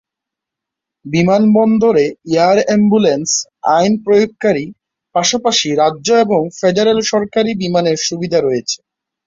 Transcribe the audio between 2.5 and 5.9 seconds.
ambulance, আইন প্রয়োগকারী, পাশাপাশি